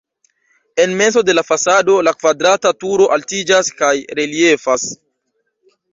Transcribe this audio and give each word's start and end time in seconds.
En 0.85 0.95
mezo 1.01 1.21
de 1.27 1.35
la 1.35 1.43
fasado 1.49 1.97
la 2.07 2.13
kvadrata 2.21 2.73
turo 2.85 3.07
altiĝas 3.19 3.73
kaj 3.83 3.95
reliefas. 4.21 4.91